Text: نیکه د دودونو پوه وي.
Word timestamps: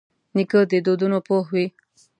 نیکه 0.35 0.59
د 0.71 0.73
دودونو 0.85 1.17
پوه 1.27 1.45
وي. 1.53 1.65